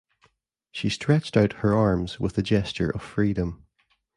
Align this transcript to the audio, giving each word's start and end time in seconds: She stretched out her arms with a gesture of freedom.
She 0.71 0.89
stretched 0.89 1.37
out 1.37 1.53
her 1.61 1.75
arms 1.75 2.19
with 2.19 2.35
a 2.39 2.41
gesture 2.41 2.89
of 2.89 3.03
freedom. 3.03 3.67